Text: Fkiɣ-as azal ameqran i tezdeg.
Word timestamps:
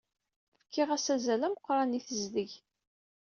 Fkiɣ-as 0.63 1.05
azal 1.15 1.41
ameqran 1.47 1.97
i 1.97 2.01
tezdeg. 2.07 2.51